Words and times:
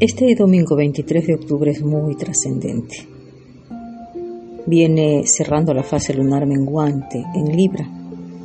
Este 0.00 0.34
domingo 0.34 0.76
23 0.76 1.26
de 1.26 1.34
octubre 1.34 1.70
es 1.70 1.82
muy 1.82 2.16
trascendente. 2.16 3.06
Viene 4.64 5.24
cerrando 5.26 5.74
la 5.74 5.82
fase 5.82 6.14
lunar 6.14 6.46
menguante 6.46 7.22
en 7.34 7.54
Libra 7.54 7.86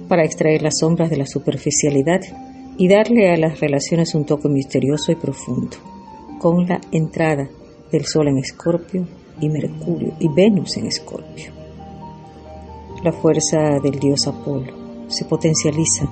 para 0.09 0.25
extraer 0.25 0.61
las 0.61 0.79
sombras 0.81 1.09
de 1.09 1.15
la 1.15 1.25
superficialidad 1.25 2.19
y 2.77 2.89
darle 2.89 3.31
a 3.31 3.37
las 3.37 3.61
relaciones 3.61 4.13
un 4.15 4.25
toque 4.25 4.49
misterioso 4.49 5.13
y 5.13 5.15
profundo, 5.15 5.77
con 6.39 6.67
la 6.67 6.81
entrada 6.91 7.47
del 7.89 8.03
Sol 8.03 8.27
en 8.27 8.39
Escorpio 8.39 9.07
y 9.39 9.47
Mercurio 9.47 10.11
y 10.19 10.27
Venus 10.27 10.75
en 10.75 10.87
Escorpio. 10.87 11.53
La 13.01 13.13
fuerza 13.13 13.79
del 13.81 13.97
dios 13.97 14.27
Apolo 14.27 15.07
se 15.07 15.23
potencializa, 15.23 16.05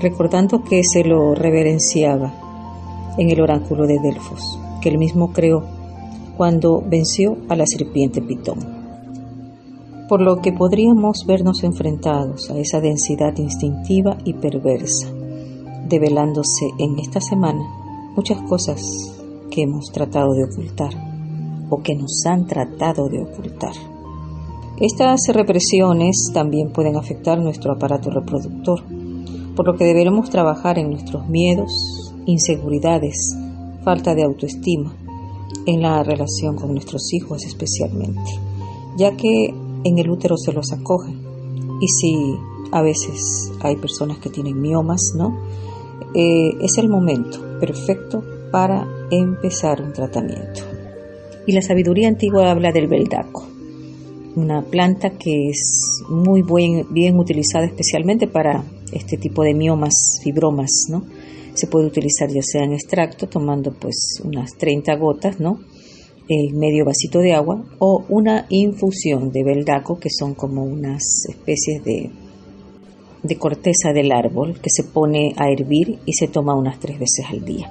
recordando 0.00 0.64
que 0.64 0.82
se 0.82 1.04
lo 1.04 1.36
reverenciaba 1.36 3.14
en 3.16 3.30
el 3.30 3.40
oráculo 3.40 3.86
de 3.86 4.00
Delfos 4.00 4.58
que 4.80 4.88
él 4.88 4.98
mismo 4.98 5.32
creó 5.32 5.62
cuando 6.36 6.82
venció 6.84 7.36
a 7.48 7.56
la 7.56 7.66
serpiente 7.66 8.22
Pitón. 8.22 8.58
Por 10.08 10.22
lo 10.22 10.40
que 10.40 10.52
podríamos 10.52 11.24
vernos 11.26 11.62
enfrentados 11.62 12.50
a 12.50 12.58
esa 12.58 12.80
densidad 12.80 13.36
instintiva 13.36 14.16
y 14.24 14.34
perversa, 14.34 15.08
develándose 15.88 16.70
en 16.78 16.98
esta 16.98 17.20
semana 17.20 17.62
muchas 18.16 18.40
cosas 18.42 18.80
que 19.50 19.62
hemos 19.62 19.92
tratado 19.92 20.32
de 20.32 20.44
ocultar 20.44 20.94
o 21.68 21.82
que 21.82 21.94
nos 21.94 22.24
han 22.26 22.46
tratado 22.46 23.08
de 23.08 23.22
ocultar. 23.22 23.74
Estas 24.80 25.20
represiones 25.28 26.30
también 26.32 26.72
pueden 26.72 26.96
afectar 26.96 27.38
nuestro 27.38 27.72
aparato 27.72 28.10
reproductor, 28.10 28.82
por 29.54 29.66
lo 29.66 29.76
que 29.76 29.84
deberemos 29.84 30.30
trabajar 30.30 30.78
en 30.78 30.90
nuestros 30.90 31.28
miedos, 31.28 32.14
inseguridades, 32.24 33.36
falta 33.82 34.14
de 34.14 34.22
autoestima 34.22 34.94
en 35.66 35.82
la 35.82 36.02
relación 36.02 36.56
con 36.56 36.72
nuestros 36.72 37.12
hijos 37.12 37.44
especialmente, 37.44 38.30
ya 38.96 39.16
que 39.16 39.54
en 39.84 39.98
el 39.98 40.10
útero 40.10 40.36
se 40.36 40.52
los 40.52 40.72
acoge 40.72 41.12
y 41.80 41.88
si 41.88 42.36
a 42.72 42.82
veces 42.82 43.52
hay 43.60 43.76
personas 43.76 44.18
que 44.18 44.30
tienen 44.30 44.60
miomas, 44.60 45.12
¿no? 45.16 45.36
Eh, 46.14 46.52
es 46.60 46.78
el 46.78 46.88
momento 46.88 47.58
perfecto 47.60 48.22
para 48.50 48.86
empezar 49.10 49.80
un 49.82 49.92
tratamiento. 49.92 50.62
Y 51.46 51.52
la 51.52 51.62
sabiduría 51.62 52.08
antigua 52.08 52.50
habla 52.50 52.72
del 52.72 52.86
beldaco, 52.86 53.46
una 54.36 54.62
planta 54.62 55.10
que 55.10 55.48
es 55.48 56.02
muy 56.08 56.42
bien 56.90 57.18
utilizada 57.18 57.66
especialmente 57.66 58.26
para 58.26 58.62
este 58.92 59.16
tipo 59.16 59.42
de 59.42 59.54
miomas, 59.54 60.20
fibromas, 60.22 60.86
¿no? 60.88 61.04
Se 61.54 61.66
puede 61.66 61.86
utilizar 61.86 62.28
ya 62.30 62.42
sea 62.42 62.64
en 62.64 62.72
extracto, 62.72 63.28
tomando 63.28 63.72
pues 63.72 64.20
unas 64.24 64.56
30 64.56 64.94
gotas, 64.96 65.40
¿no? 65.40 65.60
Medio 66.52 66.84
vasito 66.84 67.18
de 67.18 67.32
agua 67.32 67.64
o 67.80 68.04
una 68.08 68.46
infusión 68.50 69.32
de 69.32 69.42
beldaco, 69.42 69.98
que 69.98 70.10
son 70.10 70.34
como 70.34 70.62
unas 70.62 71.02
especies 71.28 71.82
de, 71.82 72.10
de 73.22 73.36
corteza 73.36 73.92
del 73.92 74.12
árbol 74.12 74.60
que 74.60 74.70
se 74.70 74.84
pone 74.84 75.34
a 75.36 75.50
hervir 75.50 75.98
y 76.06 76.12
se 76.12 76.28
toma 76.28 76.54
unas 76.54 76.78
tres 76.78 76.98
veces 76.98 77.26
al 77.28 77.44
día. 77.44 77.70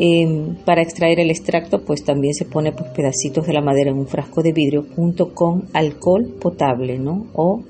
Em, 0.00 0.54
para 0.64 0.80
extraer 0.80 1.18
el 1.18 1.30
extracto, 1.30 1.82
pues 1.84 2.04
también 2.04 2.32
se 2.32 2.44
pone 2.44 2.70
pues, 2.70 2.88
pedacitos 2.90 3.46
de 3.46 3.52
la 3.52 3.60
madera 3.60 3.90
en 3.90 3.98
un 3.98 4.06
frasco 4.06 4.42
de 4.42 4.52
vidrio 4.52 4.86
junto 4.94 5.34
con 5.34 5.68
alcohol 5.72 6.36
potable, 6.40 6.98
¿no? 7.00 7.26
O 7.34 7.64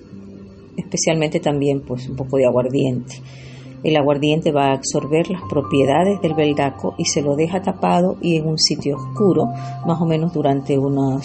especialmente 0.76 1.40
también 1.40 1.80
pues 1.80 2.06
un 2.06 2.16
poco 2.16 2.36
de 2.36 2.44
aguardiente. 2.44 3.16
El 3.82 3.96
aguardiente 3.96 4.50
va 4.50 4.66
a 4.66 4.72
absorber 4.72 5.30
las 5.30 5.42
propiedades 5.48 6.20
del 6.20 6.34
beldaco 6.34 6.94
y 6.98 7.04
se 7.04 7.22
lo 7.22 7.36
deja 7.36 7.62
tapado 7.62 8.16
y 8.20 8.36
en 8.36 8.46
un 8.46 8.58
sitio 8.58 8.96
oscuro, 8.96 9.46
más 9.86 10.00
o 10.00 10.04
menos 10.04 10.32
durante 10.32 10.76
unos 10.78 11.24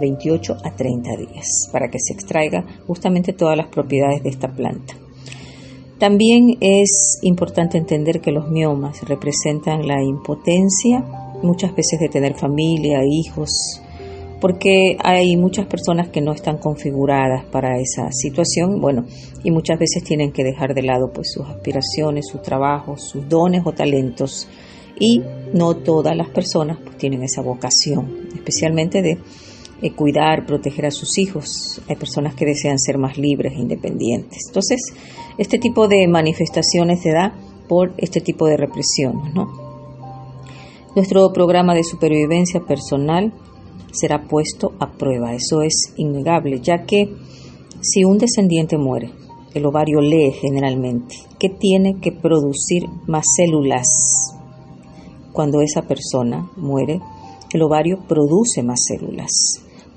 28 0.00 0.52
eh, 0.52 0.56
a 0.64 0.74
30 0.74 1.10
días, 1.16 1.68
para 1.70 1.88
que 1.88 1.98
se 2.00 2.12
extraiga 2.12 2.64
justamente 2.86 3.32
todas 3.32 3.56
las 3.56 3.68
propiedades 3.68 4.22
de 4.22 4.30
esta 4.30 4.48
planta. 4.48 4.94
También 5.98 6.58
es 6.60 7.20
importante 7.22 7.78
entender 7.78 8.20
que 8.20 8.32
los 8.32 8.50
miomas 8.50 9.02
representan 9.08 9.86
la 9.86 10.02
impotencia, 10.02 11.04
muchas 11.44 11.76
veces 11.76 12.00
de 12.00 12.08
tener 12.08 12.34
familia, 12.34 13.04
hijos, 13.04 13.81
porque 14.42 14.96
hay 14.98 15.36
muchas 15.36 15.66
personas 15.66 16.08
que 16.08 16.20
no 16.20 16.32
están 16.32 16.58
configuradas 16.58 17.44
para 17.44 17.78
esa 17.78 18.10
situación, 18.10 18.80
bueno, 18.80 19.06
y 19.44 19.52
muchas 19.52 19.78
veces 19.78 20.02
tienen 20.02 20.32
que 20.32 20.42
dejar 20.42 20.74
de 20.74 20.82
lado 20.82 21.12
pues 21.14 21.30
sus 21.32 21.46
aspiraciones, 21.46 22.26
sus 22.28 22.42
trabajos, 22.42 23.08
sus 23.08 23.28
dones 23.28 23.62
o 23.64 23.70
talentos 23.70 24.48
y 24.98 25.22
no 25.54 25.76
todas 25.76 26.16
las 26.16 26.28
personas 26.30 26.78
pues, 26.82 26.98
tienen 26.98 27.22
esa 27.22 27.40
vocación, 27.40 28.30
especialmente 28.34 29.00
de 29.00 29.18
eh, 29.80 29.92
cuidar, 29.92 30.44
proteger 30.44 30.86
a 30.86 30.90
sus 30.90 31.18
hijos. 31.18 31.80
Hay 31.88 31.94
personas 31.94 32.34
que 32.34 32.44
desean 32.44 32.80
ser 32.80 32.98
más 32.98 33.18
libres 33.18 33.52
e 33.52 33.60
independientes. 33.60 34.40
Entonces, 34.48 34.80
este 35.38 35.58
tipo 35.58 35.86
de 35.86 36.08
manifestaciones 36.08 37.00
se 37.00 37.12
da 37.12 37.32
por 37.68 37.94
este 37.96 38.20
tipo 38.20 38.48
de 38.48 38.56
represión, 38.56 39.32
¿no? 39.34 39.46
Nuestro 40.96 41.32
programa 41.32 41.76
de 41.76 41.84
supervivencia 41.84 42.58
personal 42.66 43.32
será 43.92 44.24
puesto 44.24 44.72
a 44.80 44.90
prueba. 44.92 45.34
Eso 45.34 45.62
es 45.62 45.94
innegable, 45.96 46.60
ya 46.60 46.84
que 46.84 47.14
si 47.80 48.04
un 48.04 48.18
descendiente 48.18 48.78
muere, 48.78 49.12
el 49.54 49.66
ovario 49.66 50.00
lee 50.00 50.32
generalmente 50.32 51.14
que 51.38 51.48
tiene 51.48 52.00
que 52.00 52.12
producir 52.12 52.84
más 53.06 53.26
células. 53.36 53.86
Cuando 55.32 55.60
esa 55.60 55.82
persona 55.82 56.50
muere, 56.56 57.00
el 57.52 57.62
ovario 57.62 57.98
produce 58.08 58.62
más 58.62 58.80
células 58.86 59.30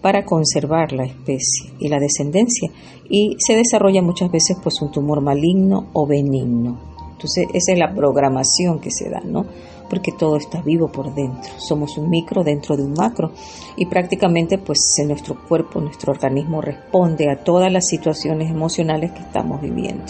para 0.01 0.25
conservar 0.25 0.91
la 0.91 1.05
especie 1.05 1.73
y 1.79 1.88
la 1.88 2.00
descendencia 2.00 2.69
y 3.09 3.35
se 3.39 3.55
desarrolla 3.55 4.01
muchas 4.01 4.31
veces 4.31 4.57
pues 4.61 4.81
un 4.81 4.91
tumor 4.91 5.22
maligno 5.22 5.88
o 5.94 6.05
benigno. 6.05 6.79
Entonces 7.11 7.47
esa 7.53 7.73
es 7.73 7.79
la 7.79 7.94
programación 7.94 8.79
que 8.79 8.91
se 8.91 9.09
da, 9.09 9.22
¿no? 9.22 9.45
Porque 9.90 10.12
todo 10.12 10.38
está 10.38 10.62
vivo 10.62 10.88
por 10.88 11.13
dentro. 11.13 11.51
Somos 11.57 11.97
un 11.97 12.09
micro 12.09 12.44
dentro 12.44 12.75
de 12.75 12.84
un 12.84 12.94
macro 12.94 13.31
y 13.75 13.85
prácticamente 13.85 14.57
pues 14.57 14.97
en 15.00 15.09
nuestro 15.09 15.35
cuerpo, 15.47 15.81
nuestro 15.81 16.12
organismo 16.12 16.62
responde 16.62 17.29
a 17.29 17.44
todas 17.44 17.72
las 17.72 17.88
situaciones 17.88 18.50
emocionales 18.50 19.12
que 19.12 19.19
estamos 19.19 19.62
viviendo. 19.62 20.06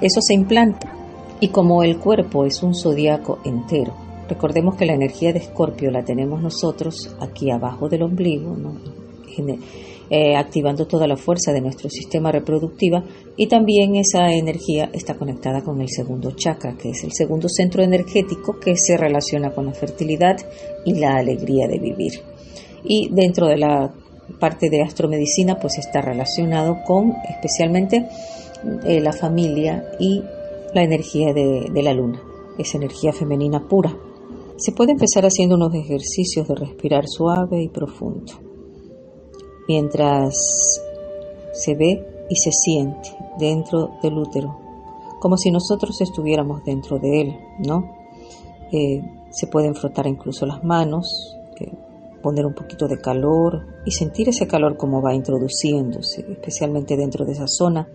Eso 0.00 0.20
se 0.20 0.34
implanta 0.34 0.92
y 1.40 1.48
como 1.48 1.82
el 1.82 1.98
cuerpo 1.98 2.44
es 2.44 2.62
un 2.62 2.74
zodiaco 2.74 3.38
entero, 3.44 3.94
recordemos 4.28 4.76
que 4.76 4.86
la 4.86 4.94
energía 4.94 5.32
de 5.32 5.40
Escorpio 5.40 5.90
la 5.90 6.04
tenemos 6.04 6.42
nosotros 6.42 7.14
aquí 7.20 7.50
abajo 7.50 7.88
del 7.88 8.02
ombligo, 8.02 8.56
¿no? 8.56 8.74
Eh, 10.10 10.36
activando 10.36 10.86
toda 10.86 11.06
la 11.06 11.16
fuerza 11.16 11.50
de 11.52 11.62
nuestro 11.62 11.88
sistema 11.88 12.30
reproductivo 12.30 13.02
y 13.38 13.46
también 13.46 13.96
esa 13.96 14.30
energía 14.34 14.90
está 14.92 15.14
conectada 15.14 15.62
con 15.62 15.80
el 15.80 15.88
segundo 15.88 16.32
chakra, 16.32 16.76
que 16.76 16.90
es 16.90 17.04
el 17.04 17.12
segundo 17.12 17.48
centro 17.48 17.82
energético 17.82 18.60
que 18.60 18.76
se 18.76 18.98
relaciona 18.98 19.54
con 19.54 19.64
la 19.64 19.72
fertilidad 19.72 20.36
y 20.84 20.96
la 20.96 21.16
alegría 21.16 21.68
de 21.68 21.78
vivir. 21.78 22.20
Y 22.84 23.08
dentro 23.14 23.46
de 23.46 23.56
la 23.56 23.94
parte 24.38 24.68
de 24.68 24.82
astromedicina 24.82 25.58
pues 25.58 25.78
está 25.78 26.02
relacionado 26.02 26.82
con 26.86 27.14
especialmente 27.30 28.06
eh, 28.84 29.00
la 29.00 29.12
familia 29.12 29.84
y 29.98 30.22
la 30.74 30.82
energía 30.82 31.32
de 31.32 31.82
la 31.82 31.94
luna, 31.94 32.20
esa 32.58 32.76
energía 32.76 33.14
femenina 33.14 33.66
pura. 33.66 33.96
Se 34.58 34.72
puede 34.72 34.92
empezar 34.92 35.24
haciendo 35.24 35.54
unos 35.54 35.74
ejercicios 35.74 36.46
de 36.46 36.56
respirar 36.56 37.04
suave 37.06 37.62
y 37.62 37.68
profundo 37.70 38.43
mientras 39.68 40.80
se 41.52 41.74
ve 41.74 42.26
y 42.28 42.36
se 42.36 42.50
siente 42.52 43.10
dentro 43.38 43.90
del 44.02 44.18
útero, 44.18 44.58
como 45.20 45.36
si 45.36 45.50
nosotros 45.50 46.00
estuviéramos 46.00 46.64
dentro 46.64 46.98
de 46.98 47.20
él, 47.20 47.36
¿no? 47.58 47.90
Eh, 48.72 49.02
se 49.30 49.46
pueden 49.46 49.74
frotar 49.74 50.06
incluso 50.06 50.46
las 50.46 50.62
manos, 50.64 51.36
eh, 51.60 51.72
poner 52.22 52.46
un 52.46 52.54
poquito 52.54 52.88
de 52.88 52.98
calor 52.98 53.66
y 53.84 53.90
sentir 53.90 54.28
ese 54.28 54.46
calor 54.46 54.76
como 54.76 55.02
va 55.02 55.14
introduciéndose, 55.14 56.24
especialmente 56.30 56.96
dentro 56.96 57.24
de 57.24 57.32
esa 57.32 57.46
zona, 57.46 57.88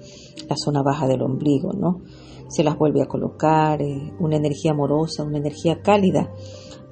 la 0.48 0.56
zona 0.56 0.84
baja 0.84 1.08
del 1.08 1.24
ombligo, 1.24 1.74
¿no? 1.74 2.02
Se 2.48 2.64
las 2.64 2.78
vuelve 2.78 3.02
a 3.02 3.08
colocar, 3.08 3.82
eh, 3.82 4.14
una 4.20 4.38
energía 4.38 4.72
amorosa, 4.72 5.24
una 5.24 5.38
energía 5.38 5.82
cálida, 5.82 6.32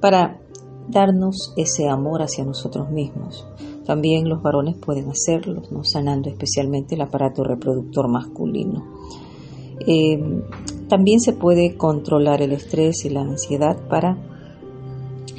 para 0.00 0.40
darnos 0.88 1.52
ese 1.56 1.88
amor 1.88 2.22
hacia 2.22 2.44
nosotros 2.44 2.90
mismos. 2.90 3.46
También 3.88 4.28
los 4.28 4.42
varones 4.42 4.76
pueden 4.76 5.08
hacerlo, 5.08 5.62
¿no? 5.70 5.82
sanando 5.82 6.28
especialmente 6.28 6.94
el 6.94 7.00
aparato 7.00 7.42
reproductor 7.42 8.06
masculino. 8.06 8.84
Eh, 9.86 10.42
también 10.88 11.20
se 11.20 11.32
puede 11.32 11.78
controlar 11.78 12.42
el 12.42 12.52
estrés 12.52 13.06
y 13.06 13.08
la 13.08 13.22
ansiedad 13.22 13.78
para 13.88 14.18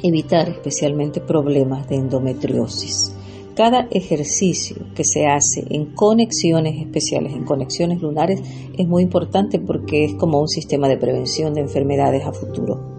evitar 0.02 0.48
especialmente 0.48 1.20
problemas 1.20 1.88
de 1.88 1.94
endometriosis. 1.94 3.14
Cada 3.54 3.86
ejercicio 3.92 4.78
que 4.96 5.04
se 5.04 5.28
hace 5.28 5.64
en 5.70 5.94
conexiones 5.94 6.74
especiales, 6.80 7.34
en 7.34 7.44
conexiones 7.44 8.02
lunares, 8.02 8.42
es 8.76 8.88
muy 8.88 9.04
importante 9.04 9.60
porque 9.60 10.06
es 10.06 10.14
como 10.14 10.40
un 10.40 10.48
sistema 10.48 10.88
de 10.88 10.96
prevención 10.96 11.54
de 11.54 11.60
enfermedades 11.60 12.26
a 12.26 12.32
futuro. 12.32 12.89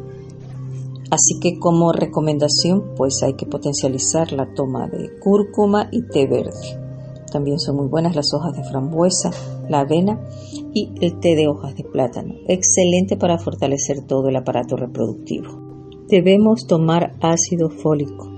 Así 1.11 1.39
que 1.41 1.59
como 1.59 1.91
recomendación, 1.91 2.95
pues 2.95 3.21
hay 3.21 3.33
que 3.33 3.45
potencializar 3.45 4.31
la 4.31 4.53
toma 4.53 4.87
de 4.87 5.09
cúrcuma 5.19 5.89
y 5.91 6.03
té 6.03 6.25
verde. 6.25 6.79
También 7.29 7.59
son 7.59 7.75
muy 7.75 7.87
buenas 7.87 8.15
las 8.15 8.33
hojas 8.33 8.53
de 8.53 8.63
frambuesa, 8.63 9.31
la 9.67 9.81
avena 9.81 10.25
y 10.73 10.89
el 11.01 11.19
té 11.19 11.35
de 11.35 11.49
hojas 11.49 11.75
de 11.75 11.83
plátano. 11.83 12.35
Excelente 12.47 13.17
para 13.17 13.37
fortalecer 13.37 14.05
todo 14.07 14.29
el 14.29 14.37
aparato 14.37 14.77
reproductivo. 14.77 15.49
Debemos 16.07 16.65
tomar 16.65 17.17
ácido 17.21 17.69
fólico, 17.69 18.29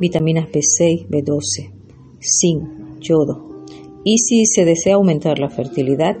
vitaminas 0.00 0.48
B6, 0.48 1.08
B12, 1.08 1.72
zinc, 2.20 3.00
yodo. 3.00 3.64
Y 4.02 4.18
si 4.18 4.44
se 4.46 4.64
desea 4.64 4.96
aumentar 4.96 5.38
la 5.38 5.50
fertilidad, 5.50 6.16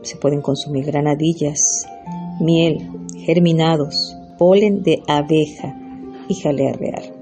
se 0.00 0.16
pueden 0.16 0.40
consumir 0.40 0.86
granadillas, 0.86 1.86
miel, 2.40 2.90
germinados, 3.26 4.16
polen 4.44 4.82
de 4.82 5.02
abeja 5.08 5.74
y 6.28 6.34
jalea 6.34 6.74
real. 6.74 7.14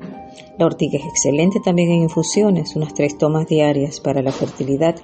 La 0.59 0.67
ortiga 0.67 0.99
es 0.99 1.05
excelente 1.05 1.61
también 1.65 1.93
en 1.93 2.03
infusiones, 2.03 2.75
unas 2.75 2.95
tres 2.95 3.17
tomas 3.17 3.47
diarias 3.47 4.01
para 4.01 4.23
la 4.23 4.33
fertilidad 4.33 4.97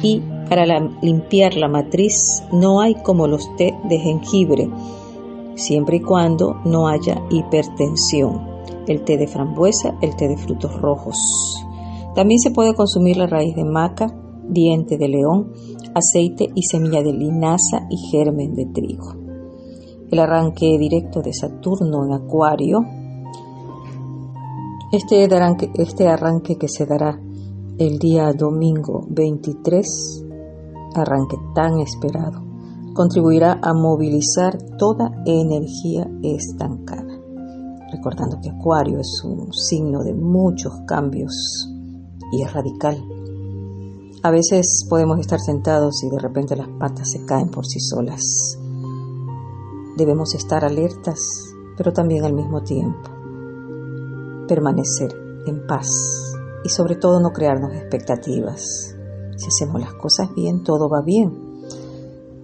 y 0.00 0.22
para 0.48 0.64
limpiar 1.02 1.56
la 1.56 1.66
matriz 1.66 2.44
no 2.52 2.80
hay 2.80 2.94
como 2.94 3.26
los 3.26 3.56
té 3.56 3.74
de 3.88 3.98
jengibre, 3.98 4.70
siempre 5.56 5.96
y 5.96 6.00
cuando 6.02 6.60
no 6.64 6.86
haya 6.86 7.20
hipertensión. 7.30 8.46
El 8.86 9.02
té 9.02 9.16
de 9.16 9.26
frambuesa, 9.26 9.98
el 10.02 10.14
té 10.14 10.28
de 10.28 10.36
frutos 10.36 10.72
rojos. 10.80 11.16
También 12.14 12.38
se 12.38 12.52
puede 12.52 12.74
consumir 12.74 13.16
la 13.16 13.26
raíz 13.26 13.56
de 13.56 13.64
maca, 13.64 14.16
diente 14.48 14.98
de 14.98 15.08
león, 15.08 15.52
aceite 15.96 16.48
y 16.54 16.62
semilla 16.62 17.02
de 17.02 17.12
linaza 17.12 17.88
y 17.90 17.96
germen 18.12 18.54
de 18.54 18.66
trigo. 18.66 19.25
El 20.10 20.18
arranque 20.18 20.78
directo 20.78 21.20
de 21.20 21.32
Saturno 21.32 22.04
en 22.04 22.12
Acuario 22.12 22.80
este 24.92 25.24
arranque, 25.24 25.70
este 25.74 26.06
arranque 26.06 26.56
que 26.56 26.68
se 26.68 26.86
dará 26.86 27.20
el 27.76 27.98
día 27.98 28.32
domingo 28.32 29.04
23, 29.10 30.24
arranque 30.94 31.36
tan 31.56 31.80
esperado, 31.80 32.40
contribuirá 32.94 33.58
a 33.60 33.74
movilizar 33.74 34.56
toda 34.78 35.10
energía 35.26 36.08
estancada. 36.22 37.18
Recordando 37.90 38.38
que 38.40 38.50
Acuario 38.50 39.00
es 39.00 39.22
un 39.24 39.52
signo 39.52 40.04
de 40.04 40.14
muchos 40.14 40.72
cambios 40.86 41.68
y 42.32 42.42
es 42.42 42.52
radical. 42.52 42.96
A 44.22 44.30
veces 44.30 44.86
podemos 44.88 45.18
estar 45.18 45.40
sentados 45.40 46.02
y 46.04 46.10
de 46.10 46.20
repente 46.20 46.54
las 46.54 46.68
patas 46.78 47.10
se 47.10 47.24
caen 47.26 47.48
por 47.48 47.66
sí 47.66 47.80
solas. 47.80 48.56
Debemos 49.96 50.34
estar 50.34 50.64
alertas, 50.64 51.18
pero 51.76 51.92
también 51.92 52.24
al 52.24 52.34
mismo 52.34 52.62
tiempo 52.62 53.16
permanecer 54.46 55.12
en 55.46 55.66
paz 55.66 55.88
y 56.64 56.68
sobre 56.68 56.96
todo 56.96 57.20
no 57.20 57.30
crearnos 57.30 57.74
expectativas. 57.74 58.94
Si 59.36 59.48
hacemos 59.48 59.80
las 59.80 59.94
cosas 59.94 60.34
bien, 60.34 60.62
todo 60.62 60.88
va 60.88 61.02
bien. 61.02 61.46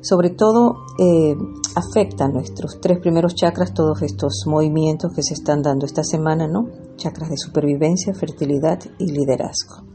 Sobre 0.00 0.30
todo 0.30 0.84
eh, 0.98 1.36
afecta 1.76 2.24
a 2.24 2.28
nuestros 2.28 2.80
tres 2.80 2.98
primeros 2.98 3.34
chakras 3.34 3.72
todos 3.72 4.02
estos 4.02 4.44
movimientos 4.46 5.12
que 5.14 5.22
se 5.22 5.34
están 5.34 5.62
dando 5.62 5.86
esta 5.86 6.02
semana, 6.02 6.48
¿no? 6.48 6.68
Chakras 6.96 7.30
de 7.30 7.36
supervivencia, 7.36 8.12
fertilidad 8.14 8.80
y 8.98 9.12
liderazgo. 9.12 9.86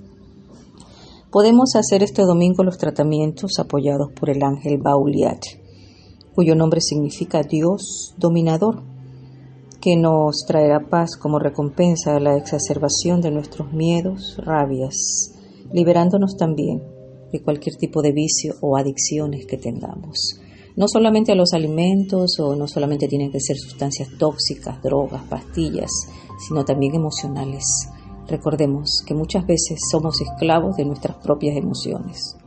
Podemos 1.30 1.75
hacer 1.75 2.03
este 2.03 2.24
domingo 2.24 2.63
los 2.63 2.77
tratamientos 2.77 3.60
apoyados 3.60 4.12
por 4.18 4.30
el 4.30 4.42
ángel 4.44 4.77
Bauliat, 4.81 5.44
cuyo 6.38 6.54
nombre 6.54 6.81
significa 6.81 7.42
Dios 7.42 8.13
dominador 8.19 8.84
que 9.81 9.95
nos 9.95 10.45
traerá 10.45 10.88
paz 10.88 11.18
como 11.18 11.39
recompensa 11.39 12.16
a 12.16 12.19
la 12.19 12.38
exacerbación 12.38 13.22
de 13.22 13.31
nuestros 13.31 13.74
miedos, 13.74 14.38
rabias, 14.45 15.34
liberándonos 15.74 16.38
también 16.38 16.84
de 17.31 17.42
cualquier 17.42 17.78
tipo 17.78 18.04
de 18.04 18.12
vicio 18.12 18.54
o 18.62 18.78
adicciones 18.78 19.48
que 19.48 19.57
tengamos. 19.57 20.39
No 20.75 20.88
solamente 20.88 21.31
a 21.31 21.36
los 21.36 21.54
alimentos 21.54 22.39
o 22.39 22.56
no 22.56 22.68
solamente 22.68 23.07
tienen 23.07 23.31
que 23.31 23.39
ser 23.39 23.57
sustancias 23.57 24.10
tóxicas, 24.19 24.84
drogas, 24.84 25.24
pastillas, 25.24 25.89
sino 26.48 26.63
también 26.66 26.94
emocionales. 26.94 27.63
Recordemos 28.28 29.01
que 29.07 29.16
muchas 29.16 29.48
veces 29.48 29.80
somos 29.92 30.22
esclavos 30.22 30.78
de 30.78 30.86
nuestras 30.86 31.18
propias 31.18 31.57
emociones. 31.57 32.38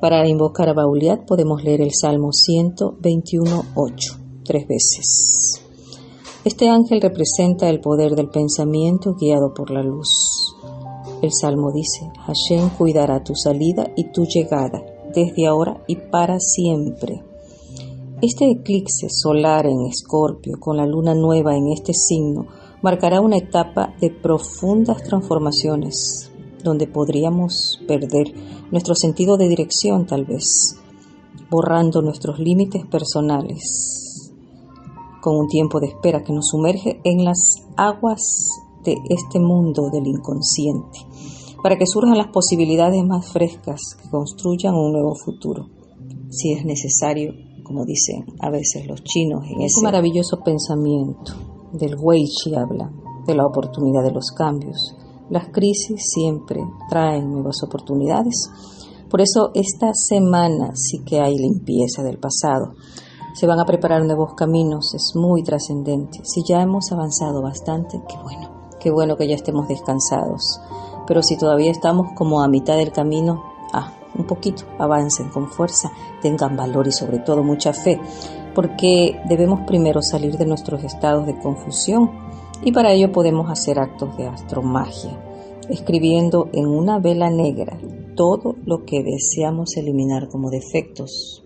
Para 0.00 0.28
invocar 0.28 0.68
a 0.68 0.74
Bauliat 0.74 1.24
podemos 1.26 1.64
leer 1.64 1.80
el 1.80 1.92
Salmo 1.94 2.28
121.8 2.28 4.26
tres 4.46 4.66
veces. 4.66 5.62
Este 6.44 6.68
ángel 6.68 7.00
representa 7.00 7.68
el 7.68 7.80
poder 7.80 8.14
del 8.14 8.28
pensamiento 8.28 9.14
guiado 9.14 9.52
por 9.52 9.70
la 9.70 9.82
luz. 9.82 10.54
El 11.22 11.32
Salmo 11.32 11.72
dice, 11.72 12.10
Hashem 12.26 12.70
cuidará 12.76 13.24
tu 13.24 13.34
salida 13.34 13.90
y 13.96 14.12
tu 14.12 14.26
llegada, 14.26 14.82
desde 15.12 15.46
ahora 15.46 15.82
y 15.88 15.96
para 15.96 16.38
siempre. 16.38 17.24
Este 18.22 18.50
eclipse 18.50 19.08
solar 19.10 19.66
en 19.66 19.86
Escorpio, 19.86 20.58
con 20.60 20.76
la 20.76 20.86
luna 20.86 21.14
nueva 21.14 21.56
en 21.56 21.68
este 21.72 21.92
signo, 21.92 22.46
marcará 22.80 23.20
una 23.20 23.38
etapa 23.38 23.94
de 24.00 24.10
profundas 24.10 25.02
transformaciones, 25.02 26.30
donde 26.66 26.86
podríamos 26.86 27.80
perder 27.86 28.34
nuestro 28.70 28.94
sentido 28.94 29.36
de 29.36 29.48
dirección 29.48 30.06
tal 30.06 30.24
vez, 30.24 30.76
borrando 31.50 32.02
nuestros 32.02 32.38
límites 32.38 32.84
personales, 32.86 34.32
con 35.22 35.36
un 35.36 35.48
tiempo 35.48 35.80
de 35.80 35.88
espera 35.88 36.22
que 36.22 36.32
nos 36.32 36.48
sumerge 36.48 37.00
en 37.04 37.24
las 37.24 37.64
aguas 37.76 38.48
de 38.84 38.94
este 39.08 39.40
mundo 39.40 39.90
del 39.90 40.06
inconsciente, 40.06 40.98
para 41.62 41.76
que 41.78 41.86
surjan 41.86 42.18
las 42.18 42.28
posibilidades 42.28 43.04
más 43.04 43.32
frescas 43.32 43.80
que 44.00 44.08
construyan 44.10 44.74
un 44.74 44.92
nuevo 44.92 45.14
futuro, 45.14 45.68
si 46.30 46.52
es 46.52 46.64
necesario, 46.64 47.32
como 47.64 47.84
dicen 47.84 48.26
a 48.40 48.50
veces 48.50 48.86
los 48.86 49.02
chinos, 49.02 49.44
en 49.48 49.62
ese 49.62 49.82
maravilloso 49.82 50.40
pensamiento 50.44 51.32
del 51.72 51.96
Weichi 51.96 52.54
habla, 52.54 52.92
de 53.26 53.34
la 53.34 53.46
oportunidad 53.46 54.04
de 54.04 54.12
los 54.12 54.30
cambios. 54.30 54.94
Las 55.30 55.48
crisis 55.48 56.10
siempre 56.14 56.60
traen 56.88 57.30
nuevas 57.30 57.62
oportunidades. 57.62 58.50
Por 59.10 59.20
eso 59.20 59.50
esta 59.54 59.92
semana 59.94 60.72
sí 60.74 61.02
que 61.04 61.20
hay 61.20 61.36
limpieza 61.36 62.02
del 62.02 62.18
pasado 62.18 62.74
se 63.36 63.46
van 63.46 63.60
a 63.60 63.66
preparar 63.66 64.02
nuevos 64.02 64.32
caminos, 64.32 64.94
es 64.94 65.14
muy 65.14 65.42
trascendente. 65.42 66.20
Si 66.24 66.42
ya 66.42 66.62
hemos 66.62 66.90
avanzado 66.90 67.42
bastante, 67.42 68.00
qué 68.08 68.16
bueno, 68.22 68.50
qué 68.80 68.90
bueno 68.90 69.18
que 69.18 69.28
ya 69.28 69.34
estemos 69.34 69.68
descansados. 69.68 70.58
Pero 71.06 71.22
si 71.22 71.36
todavía 71.36 71.70
estamos 71.70 72.14
como 72.14 72.42
a 72.42 72.48
mitad 72.48 72.78
del 72.78 72.92
camino, 72.92 73.42
ah, 73.74 73.92
un 74.14 74.26
poquito, 74.26 74.64
avancen 74.78 75.28
con 75.28 75.48
fuerza, 75.48 75.92
tengan 76.22 76.56
valor 76.56 76.88
y 76.88 76.92
sobre 76.92 77.18
todo 77.18 77.42
mucha 77.42 77.74
fe, 77.74 78.00
porque 78.54 79.20
debemos 79.28 79.66
primero 79.66 80.00
salir 80.00 80.38
de 80.38 80.46
nuestros 80.46 80.82
estados 80.82 81.26
de 81.26 81.38
confusión 81.38 82.10
y 82.62 82.72
para 82.72 82.92
ello 82.92 83.12
podemos 83.12 83.50
hacer 83.50 83.78
actos 83.78 84.16
de 84.16 84.26
astromagia, 84.26 85.18
escribiendo 85.68 86.48
en 86.52 86.66
una 86.66 86.98
vela 86.98 87.30
negra 87.30 87.78
todo 88.16 88.56
lo 88.64 88.84
que 88.84 89.02
deseamos 89.02 89.76
eliminar 89.76 90.28
como 90.28 90.50
defectos, 90.50 91.42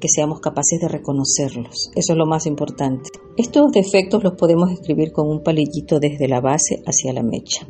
que 0.00 0.08
seamos 0.08 0.40
capaces 0.40 0.80
de 0.80 0.88
reconocerlos. 0.88 1.90
Eso 1.94 2.12
es 2.12 2.18
lo 2.18 2.26
más 2.26 2.46
importante. 2.46 3.10
Estos 3.36 3.72
defectos 3.72 4.22
los 4.22 4.34
podemos 4.34 4.70
escribir 4.70 5.12
con 5.12 5.28
un 5.28 5.42
palillito 5.42 6.00
desde 6.00 6.28
la 6.28 6.40
base 6.40 6.82
hacia 6.86 7.12
la 7.12 7.22
mecha. 7.22 7.66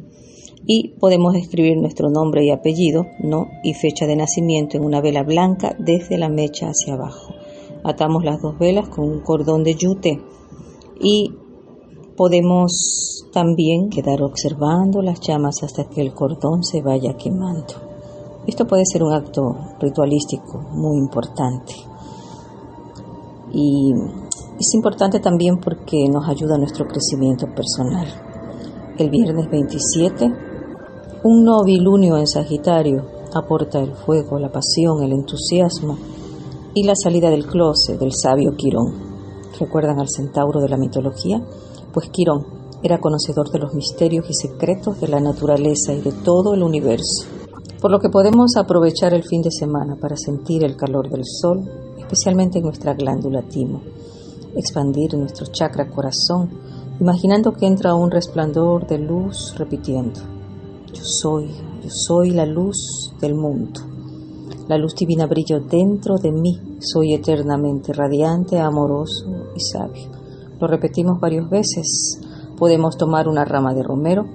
Y 0.65 0.95
podemos 0.99 1.35
escribir 1.35 1.77
nuestro 1.77 2.09
nombre 2.09 2.45
y 2.45 2.51
apellido, 2.51 3.07
no 3.23 3.49
y 3.63 3.75
fecha 3.75 4.07
de 4.07 4.17
nacimiento 4.17 4.77
en 4.77 4.85
una 4.85 5.01
vela 5.01 5.25
blanca 5.25 5.77
desde 5.79 6.19
la 6.19 6.29
mecha 6.29 6.69
hacia 6.69 6.95
abajo. 6.95 7.35
Atamos 7.85 8.25
las 8.25 8.41
dos 8.41 8.59
velas 8.59 8.89
con 8.89 9.09
un 9.09 9.21
cordón 9.21 9.65
de 9.65 9.75
yute 9.75 10.21
y 11.01 11.33
podemos 12.17 13.27
también 13.33 13.89
quedar 13.89 14.23
observando 14.23 15.03
las 15.03 15.21
llamas 15.21 15.63
hasta 15.63 15.89
que 15.89 16.01
el 16.01 16.13
cordón 16.13 16.63
se 16.63 16.83
vaya 16.83 17.15
quemando. 17.15 17.75
Esto 18.47 18.67
puede 18.67 18.85
ser 18.85 19.03
un 19.03 19.13
acto 19.13 19.57
ritualístico 19.81 20.59
muy 20.73 20.99
importante. 20.99 21.75
Y 23.53 23.93
es 24.59 24.75
importante 24.75 25.21
también 25.21 25.59
porque 25.59 26.09
nos 26.11 26.29
ayuda 26.29 26.57
a 26.57 26.59
nuestro 26.59 26.87
crecimiento 26.87 27.47
personal. 27.55 28.07
El 28.99 29.11
viernes 29.11 29.49
27, 29.51 30.27
un 31.25 31.45
novilunio 31.45 32.17
en 32.17 32.27
Sagitario 32.27 33.05
aporta 33.35 33.81
el 33.81 33.95
fuego, 33.95 34.39
la 34.39 34.51
pasión, 34.51 35.03
el 35.03 35.13
entusiasmo 35.13 35.97
y 36.75 36.85
la 36.85 36.95
salida 36.95 37.31
del 37.31 37.47
closet 37.47 37.99
del 37.99 38.13
sabio 38.13 38.53
Quirón. 38.57 39.13
¿Recuerdan 39.59 40.01
al 40.01 40.09
centauro 40.09 40.61
de 40.61 40.69
la 40.69 40.77
mitología? 40.77 41.41
Pues 41.93 42.09
Quirón 42.11 42.47
era 42.83 42.99
conocedor 42.99 43.51
de 43.51 43.59
los 43.59 43.75
misterios 43.75 44.27
y 44.29 44.35
secretos 44.35 45.01
de 45.01 45.09
la 45.09 45.21
naturaleza 45.21 45.93
y 45.93 46.01
de 46.01 46.13
todo 46.13 46.55
el 46.55 46.63
universo. 46.63 47.27
Por 47.81 47.91
lo 47.91 47.99
que 47.99 48.09
podemos 48.09 48.57
aprovechar 48.57 49.13
el 49.15 49.25
fin 49.25 49.43
de 49.43 49.51
semana 49.51 49.97
para 49.97 50.17
sentir 50.17 50.65
el 50.65 50.77
calor 50.77 51.11
del 51.11 51.25
sol, 51.25 51.61
especialmente 51.99 52.59
en 52.59 52.65
nuestra 52.65 52.95
glándula 52.95 53.43
timo, 53.43 53.83
expandir 54.57 55.15
nuestro 55.15 55.47
chakra 55.47 55.89
corazón 55.91 56.51
imaginando 57.01 57.53
que 57.53 57.67
entra 57.67 57.95
un 57.95 58.11
resplandor 58.11 58.87
de 58.87 58.99
luz 58.99 59.55
repitiendo, 59.57 60.21
yo 60.93 61.05
soy, 61.05 61.49
yo 61.83 61.91
soy 61.91 62.31
la 62.31 62.47
luz 62.47 63.13
del 63.21 63.35
mundo. 63.35 63.81
La 64.69 64.79
luz 64.79 64.95
divina 64.95 65.27
brilla 65.27 65.59
dentro 65.59 66.17
de 66.17 66.31
mí, 66.31 66.61
soy 66.81 67.15
eternamente 67.15 67.93
radiante, 67.93 68.61
amoroso 68.61 69.27
y 69.57 69.61
sabio. 69.61 70.22
Lo 70.63 70.69
repetimos 70.69 71.19
varias 71.19 71.51
veces. 71.51 72.21
Podemos 72.57 72.97
tomar 72.97 73.27
una 73.27 73.45
rama 73.45 73.75
de 73.75 73.83
romero, 73.83 74.27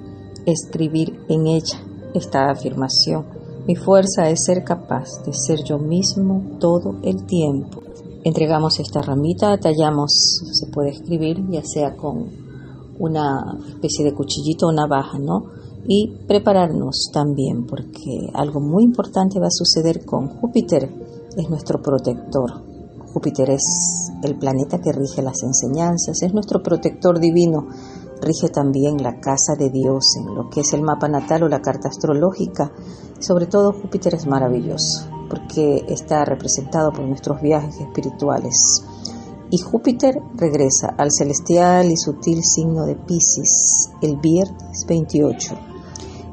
escribir 0.44 1.18
en 1.30 1.46
ella 1.46 1.80
esta 2.12 2.50
afirmación. 2.50 3.24
Mi 3.66 3.76
fuerza 3.76 4.28
es 4.28 4.44
ser 4.44 4.62
capaz 4.62 5.08
de 5.24 5.32
ser 5.32 5.64
yo 5.64 5.78
mismo 5.78 6.58
todo 6.60 6.96
el 7.02 7.24
tiempo. 7.24 7.80
Entregamos 8.24 8.78
esta 8.78 9.00
ramita, 9.00 9.56
tallamos, 9.56 10.10
se 10.52 10.66
puede 10.70 10.90
escribir 10.90 11.42
ya 11.48 11.64
sea 11.64 11.96
con 11.96 12.26
una 12.98 13.58
especie 13.66 14.04
de 14.04 14.12
cuchillito 14.12 14.66
o 14.66 14.72
navaja, 14.72 15.18
¿no? 15.18 15.46
Y 15.86 16.12
prepararnos 16.26 17.08
también, 17.10 17.64
porque 17.64 18.28
algo 18.34 18.60
muy 18.60 18.84
importante 18.84 19.40
va 19.40 19.46
a 19.46 19.50
suceder 19.50 20.04
con 20.04 20.28
Júpiter, 20.28 20.90
es 21.38 21.48
nuestro 21.48 21.80
protector. 21.80 22.50
Júpiter 23.14 23.48
es 23.48 24.07
el 24.22 24.38
planeta 24.38 24.78
que 24.78 24.92
rige 24.92 25.22
las 25.22 25.42
enseñanzas, 25.42 26.22
es 26.22 26.32
nuestro 26.34 26.62
protector 26.62 27.20
divino, 27.20 27.68
rige 28.20 28.48
también 28.48 29.02
la 29.02 29.20
casa 29.20 29.54
de 29.56 29.70
Dios 29.70 30.16
en 30.16 30.34
lo 30.34 30.48
que 30.50 30.60
es 30.60 30.72
el 30.72 30.82
mapa 30.82 31.08
natal 31.08 31.44
o 31.44 31.48
la 31.48 31.60
carta 31.60 31.88
astrológica. 31.88 32.72
Sobre 33.20 33.46
todo 33.46 33.72
Júpiter 33.72 34.14
es 34.14 34.26
maravilloso 34.26 35.08
porque 35.28 35.84
está 35.88 36.24
representado 36.24 36.92
por 36.92 37.04
nuestros 37.04 37.40
viajes 37.40 37.80
espirituales. 37.80 38.84
Y 39.50 39.58
Júpiter 39.58 40.20
regresa 40.34 40.94
al 40.98 41.10
celestial 41.10 41.90
y 41.90 41.96
sutil 41.96 42.42
signo 42.42 42.84
de 42.84 42.96
Pisces 42.96 43.90
el 44.02 44.16
viernes 44.16 44.84
28. 44.86 45.77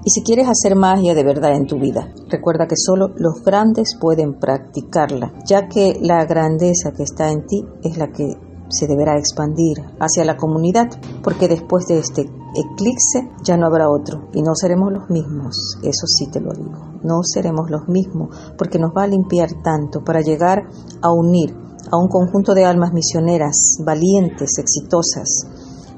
Y 0.06 0.12
si 0.12 0.22
quieres 0.22 0.48
hacer 0.48 0.76
magia 0.76 1.16
de 1.16 1.24
verdad 1.24 1.56
en 1.56 1.66
tu 1.66 1.80
vida, 1.80 2.14
recuerda 2.30 2.68
que 2.68 2.78
solo 2.78 3.10
los 3.18 3.44
grandes 3.44 3.98
pueden 4.00 4.36
practicarla, 4.36 5.34
ya 5.48 5.68
que 5.68 5.98
la 6.00 6.24
grandeza 6.26 6.92
que 6.96 7.02
está 7.02 7.32
en 7.32 7.48
ti 7.48 7.66
es 7.84 7.98
la 7.98 8.12
que 8.12 8.38
se 8.70 8.86
deberá 8.86 9.18
expandir 9.18 9.78
hacia 10.00 10.24
la 10.24 10.38
comunidad, 10.38 10.90
porque 11.24 11.48
después 11.48 11.88
de 11.88 11.98
este 11.98 12.22
eclipse 12.22 13.32
ya 13.44 13.58
no 13.58 13.66
habrá 13.66 13.90
otro 13.90 14.30
y 14.34 14.44
no 14.44 14.54
seremos 14.54 14.94
los 14.94 15.10
mismos, 15.10 15.80
eso 15.82 16.06
sí 16.06 16.30
te 16.30 16.40
lo 16.40 16.54
digo, 16.54 17.00
no 17.04 17.24
seremos 17.24 17.72
los 17.72 17.88
mismos, 17.88 18.54
porque 18.60 18.78
nos 18.78 18.92
va 18.92 19.04
a 19.04 19.08
limpiar 19.08 19.50
tanto 19.64 20.04
para 20.04 20.22
llegar 20.22 20.68
a 21.02 21.12
unir 21.12 21.56
a 21.92 21.98
un 21.98 22.10
conjunto 22.10 22.54
de 22.54 22.66
almas 22.66 22.94
misioneras, 22.94 23.78
valientes, 23.84 24.60
exitosas, 24.60 25.48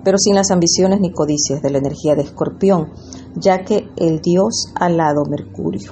pero 0.03 0.17
sin 0.17 0.35
las 0.35 0.51
ambiciones 0.51 1.01
ni 1.01 1.11
codicias 1.11 1.61
de 1.61 1.69
la 1.69 1.79
energía 1.79 2.15
de 2.15 2.21
escorpión, 2.21 2.87
ya 3.39 3.63
que 3.63 3.89
el 3.95 4.19
dios 4.21 4.71
alado 4.75 5.23
Mercurio, 5.29 5.91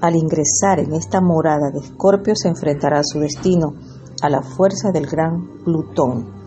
al 0.00 0.16
ingresar 0.16 0.80
en 0.80 0.94
esta 0.94 1.20
morada 1.20 1.70
de 1.70 1.80
escorpio, 1.80 2.34
se 2.34 2.48
enfrentará 2.48 3.00
a 3.00 3.04
su 3.04 3.18
destino, 3.20 3.74
a 4.22 4.28
la 4.28 4.42
fuerza 4.42 4.90
del 4.92 5.06
gran 5.06 5.62
Plutón 5.64 6.42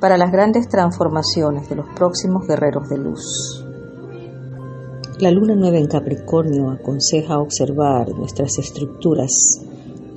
para 0.00 0.16
las 0.16 0.32
grandes 0.32 0.68
transformaciones 0.68 1.68
de 1.68 1.76
los 1.76 1.86
próximos 1.94 2.46
guerreros 2.46 2.88
de 2.88 2.98
luz. 2.98 3.64
La 5.18 5.30
luna 5.30 5.54
nueva 5.54 5.76
en 5.76 5.86
Capricornio 5.86 6.70
aconseja 6.70 7.38
observar 7.38 8.08
nuestras 8.16 8.58
estructuras, 8.58 9.60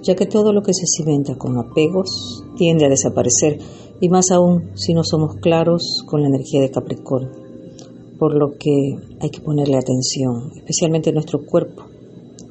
ya 0.01 0.15
que 0.15 0.25
todo 0.25 0.53
lo 0.53 0.61
que 0.61 0.73
se 0.73 0.85
cimenta 0.85 1.35
con 1.35 1.57
apegos 1.57 2.45
tiende 2.55 2.85
a 2.85 2.89
desaparecer, 2.89 3.59
y 3.99 4.07
más 4.07 4.31
aún 4.31 4.71
si 4.75 4.93
no 4.93 5.03
somos 5.03 5.35
claros 5.41 6.03
con 6.05 6.21
la 6.21 6.29
energía 6.29 6.61
de 6.61 6.71
Capricornio, 6.71 7.42
por 8.17 8.35
lo 8.35 8.57
que 8.57 8.95
hay 9.19 9.29
que 9.29 9.41
ponerle 9.41 9.77
atención, 9.77 10.51
especialmente 10.55 11.11
nuestro 11.11 11.45
cuerpo, 11.45 11.83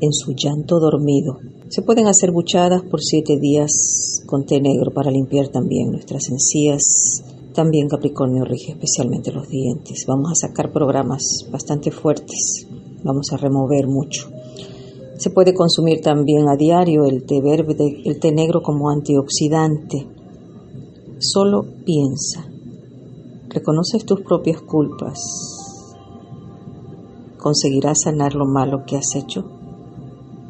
en 0.01 0.13
su 0.13 0.33
llanto 0.33 0.81
dormido. 0.81 1.39
Se 1.69 1.83
pueden 1.83 2.07
hacer 2.07 2.33
buchadas 2.33 2.83
por 2.83 3.01
siete 3.01 3.39
días 3.39 4.23
con 4.27 4.45
té 4.45 4.61
negro 4.61 4.91
para 4.93 5.11
limpiar 5.11 5.49
también 5.49 5.91
nuestras 5.91 6.29
encías. 6.29 7.23
También 7.55 7.89
Capricornio 7.89 8.45
rige 8.45 8.73
especialmente 8.73 9.33
los 9.33 9.49
dientes. 9.49 10.05
Vamos 10.07 10.33
a 10.33 10.49
sacar 10.49 10.73
programas 10.73 11.47
bastante 11.51 11.91
fuertes. 11.91 12.67
Vamos 13.05 13.33
a 13.33 13.37
remover 13.37 13.87
mucho. 13.87 14.29
Se 15.17 15.31
puede 15.31 15.55
consumir 15.55 16.01
también 16.01 16.49
a 16.49 16.57
diario 16.57 17.05
el 17.05 17.25
té 17.25 17.41
verde, 17.41 18.03
el 18.05 18.19
té 18.19 18.33
negro 18.33 18.61
como 18.61 18.91
antioxidante. 18.91 20.09
Solo 21.19 21.65
piensa. 21.85 22.49
¿Reconoces 23.49 24.05
tus 24.05 24.23
propias 24.23 24.61
culpas? 24.63 25.52
¿Conseguirás 27.43 28.03
sanar 28.05 28.37
lo 28.37 28.47
malo 28.47 28.85
que 28.87 28.97
has 28.97 29.17
hecho? 29.17 29.43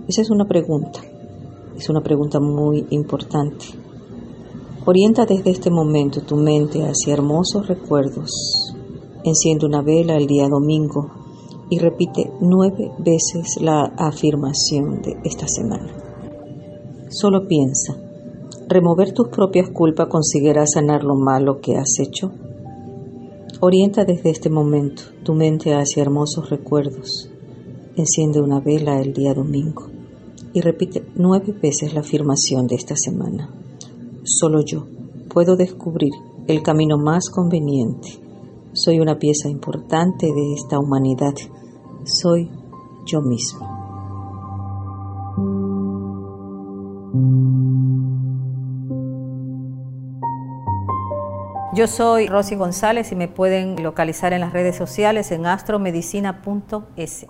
Esa 0.06 0.20
es 0.20 0.28
una 0.28 0.44
pregunta, 0.44 1.00
es 1.74 1.88
una 1.88 2.02
pregunta 2.02 2.38
muy 2.38 2.86
importante. 2.90 3.64
Orienta 4.84 5.24
desde 5.24 5.52
este 5.52 5.70
momento 5.70 6.20
tu 6.20 6.36
mente 6.36 6.82
hacia 6.82 7.14
hermosos 7.14 7.66
recuerdos. 7.66 8.30
Enciende 9.24 9.64
una 9.64 9.80
vela 9.80 10.18
el 10.18 10.26
día 10.26 10.48
domingo 10.50 11.10
y 11.70 11.78
repite 11.78 12.30
nueve 12.42 12.90
veces 12.98 13.56
la 13.62 13.84
afirmación 13.96 15.00
de 15.00 15.16
esta 15.24 15.46
semana. 15.48 15.94
Solo 17.08 17.48
piensa, 17.48 17.96
¿remover 18.68 19.14
tus 19.14 19.28
propias 19.28 19.70
culpas 19.70 20.08
conseguirá 20.08 20.66
sanar 20.66 21.04
lo 21.04 21.14
malo 21.14 21.58
que 21.62 21.78
has 21.78 21.98
hecho? 22.00 22.32
Orienta 23.64 24.04
desde 24.04 24.30
este 24.30 24.50
momento 24.50 25.04
tu 25.22 25.34
mente 25.34 25.72
hacia 25.72 26.02
hermosos 26.02 26.50
recuerdos. 26.50 27.30
Enciende 27.94 28.40
una 28.40 28.58
vela 28.58 29.00
el 29.00 29.12
día 29.12 29.34
domingo 29.34 29.86
y 30.52 30.60
repite 30.60 31.06
nueve 31.14 31.54
veces 31.62 31.94
la 31.94 32.00
afirmación 32.00 32.66
de 32.66 32.74
esta 32.74 32.96
semana. 32.96 33.54
Solo 34.24 34.62
yo 34.64 34.88
puedo 35.28 35.54
descubrir 35.54 36.10
el 36.48 36.60
camino 36.64 36.98
más 36.98 37.30
conveniente. 37.30 38.18
Soy 38.72 38.98
una 38.98 39.20
pieza 39.20 39.48
importante 39.48 40.26
de 40.26 40.54
esta 40.54 40.80
humanidad. 40.80 41.34
Soy 42.02 42.50
yo 43.06 43.20
mismo. 43.20 43.71
Yo 51.74 51.86
soy 51.86 52.26
Rosy 52.26 52.54
González 52.54 53.12
y 53.12 53.16
me 53.16 53.28
pueden 53.28 53.82
localizar 53.82 54.34
en 54.34 54.42
las 54.42 54.52
redes 54.52 54.76
sociales 54.76 55.32
en 55.32 55.46
astromedicina.es. 55.46 57.26